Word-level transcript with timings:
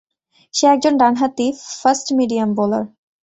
সে 0.53 0.65
একজন 0.67 0.93
ডান 0.97 1.13
হাতি 1.21 1.47
ফাস্ট 1.81 2.07
মিডিয়াম 2.17 2.49
বোলার। 2.57 2.83